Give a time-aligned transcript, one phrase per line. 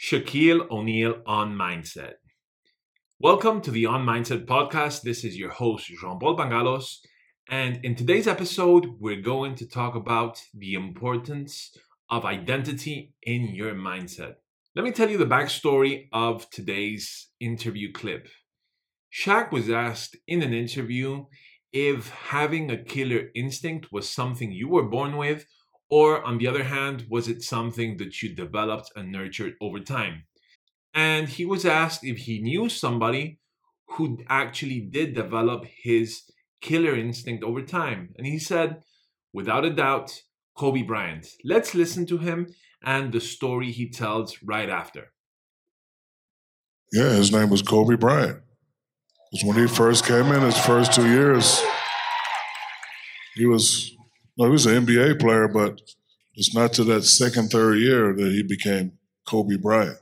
[0.00, 2.12] Shaquille O'Neal on Mindset.
[3.18, 5.02] Welcome to the On Mindset podcast.
[5.02, 6.98] This is your host, Jean Paul Pangalos.
[7.50, 11.76] And in today's episode, we're going to talk about the importance
[12.08, 14.34] of identity in your mindset.
[14.76, 18.28] Let me tell you the backstory of today's interview clip.
[19.12, 21.24] Shaq was asked in an interview
[21.72, 25.44] if having a killer instinct was something you were born with,
[25.90, 30.24] or on the other hand, was it something that you developed and nurtured over time?
[30.94, 33.40] And he was asked if he knew somebody
[33.92, 36.22] who actually did develop his
[36.60, 38.10] killer instinct over time.
[38.16, 38.82] And he said,
[39.32, 40.22] without a doubt,
[40.56, 41.26] Kobe Bryant.
[41.44, 45.12] Let's listen to him and the story he tells right after.
[46.92, 48.40] Yeah, his name was Kobe Bryant.
[49.30, 51.62] Because when he first came in, his first two years,
[53.34, 53.94] he was
[54.38, 55.80] no, he was an NBA player, but
[56.34, 58.92] it's not to that second, third year that he became
[59.26, 59.98] Kobe Bryant.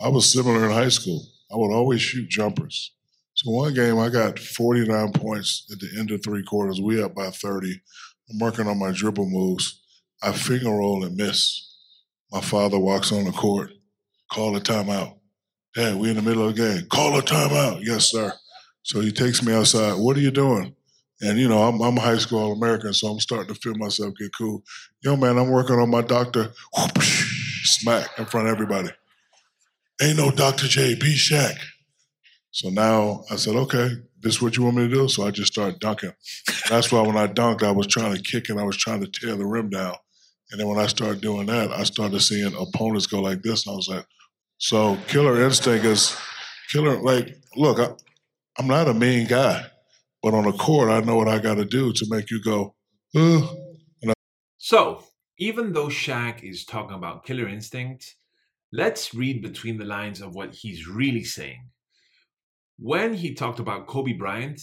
[0.00, 1.24] I was similar in high school.
[1.50, 2.92] I would always shoot jumpers.
[3.34, 6.80] So one game I got 49 points at the end of three quarters.
[6.80, 7.80] We up by 30.
[8.30, 9.80] I'm working on my dribble moves.
[10.22, 11.74] I finger roll and miss.
[12.32, 13.70] My father walks on the court,
[14.32, 15.18] call a timeout.
[15.74, 16.88] Dad, we in the middle of the game.
[16.88, 17.80] Call a timeout.
[17.84, 18.32] Yes, sir.
[18.82, 19.94] So he takes me outside.
[19.94, 20.74] What are you doing?
[21.20, 23.74] And you know, I'm, I'm a high school All American, so I'm starting to feel
[23.76, 24.62] myself get cool.
[25.02, 26.52] Yo, man, I'm working on my doctor.
[27.64, 28.90] Smack in front of everybody.
[30.02, 30.66] Ain't no Dr.
[30.66, 31.56] J, be Shaq.
[32.50, 35.08] So now I said, okay, this is what you want me to do?
[35.08, 36.12] So I just started dunking.
[36.68, 39.06] that's why when I dunked, I was trying to kick and I was trying to
[39.06, 39.94] tear the rim down.
[40.50, 43.72] And then when I started doing that, I started seeing opponents go like this, and
[43.72, 44.06] I was like,
[44.58, 46.16] so killer instinct is
[46.70, 47.00] killer.
[47.00, 47.90] Like, look, I,
[48.58, 49.66] I'm not a mean guy,
[50.26, 52.74] but on the court, I know what I got to do to make you go,
[53.14, 53.46] uh.
[54.08, 54.12] I-
[54.58, 55.04] so,
[55.38, 58.16] even though Shaq is talking about killer instinct,
[58.72, 61.68] let's read between the lines of what he's really saying.
[62.76, 64.60] When he talked about Kobe Bryant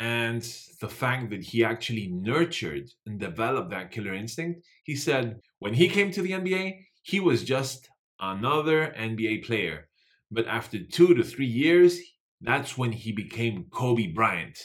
[0.00, 0.42] and
[0.80, 5.88] the fact that he actually nurtured and developed that killer instinct, he said when he
[5.88, 9.86] came to the NBA, he was just another NBA player.
[10.32, 12.00] But after two to three years,
[12.40, 14.58] that's when he became Kobe Bryant.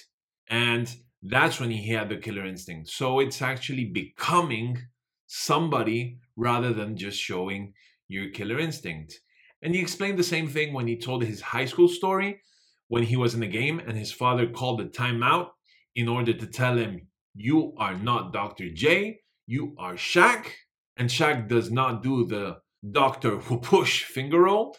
[0.49, 2.89] And that's when he had the killer instinct.
[2.89, 4.77] So it's actually becoming
[5.27, 7.73] somebody rather than just showing
[8.07, 9.19] your killer instinct.
[9.61, 12.41] And he explained the same thing when he told his high school story
[12.87, 15.49] when he was in the game and his father called the timeout
[15.95, 18.69] in order to tell him, You are not Dr.
[18.69, 20.47] J, you are Shaq.
[20.97, 22.57] And Shaq does not do the
[22.91, 24.75] doctor who push finger roll.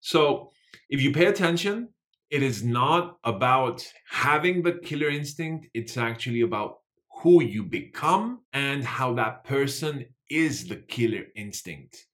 [0.00, 0.50] So
[0.90, 1.93] if you pay attention,
[2.30, 6.78] it is not about having the killer instinct, it's actually about
[7.22, 12.06] who you become and how that person is the killer instinct.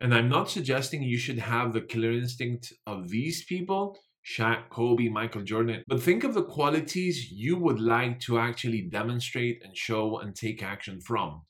[0.00, 5.08] And I'm not suggesting you should have the killer instinct of these people, Shaq, Kobe,
[5.08, 10.18] Michael Jordan, but think of the qualities you would like to actually demonstrate and show
[10.18, 11.42] and take action from.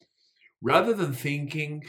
[0.61, 1.83] Rather than thinking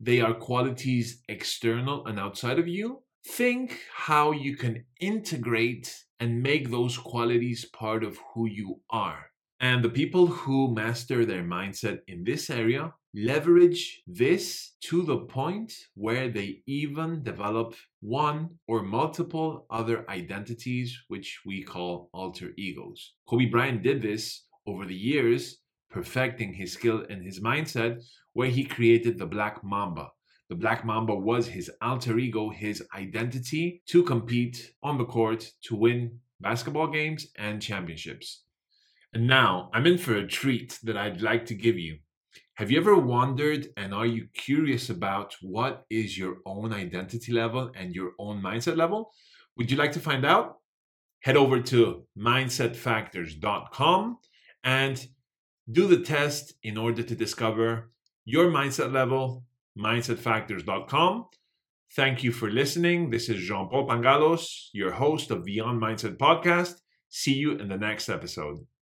[0.00, 6.70] they are qualities external and outside of you, think how you can integrate and make
[6.70, 9.26] those qualities part of who you are.
[9.60, 15.72] And the people who master their mindset in this area leverage this to the point
[15.94, 23.14] where they even develop one or multiple other identities, which we call alter egos.
[23.28, 25.58] Kobe Bryant did this over the years,
[25.90, 28.02] perfecting his skill and his mindset,
[28.32, 30.08] where he created the Black Mamba.
[30.50, 35.74] The Black Mamba was his alter ego, his identity to compete on the court to
[35.74, 38.42] win basketball games and championships.
[39.14, 41.98] And now I'm in for a treat that I'd like to give you.
[42.54, 47.70] Have you ever wondered and are you curious about what is your own identity level
[47.74, 49.12] and your own mindset level?
[49.56, 50.58] Would you like to find out?
[51.20, 54.18] Head over to mindsetfactors.com
[54.62, 55.06] and
[55.70, 57.90] do the test in order to discover
[58.24, 59.44] your mindset level,
[59.78, 61.26] mindsetfactors.com.
[61.94, 63.10] Thank you for listening.
[63.10, 66.74] This is Jean Paul Pangalos, your host of Beyond Mindset podcast.
[67.08, 68.58] See you in the next episode.